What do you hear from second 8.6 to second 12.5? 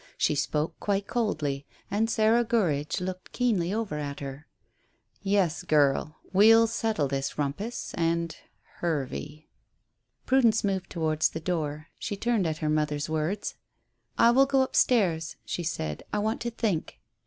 Hervey." Prudence moved towards the door. She turned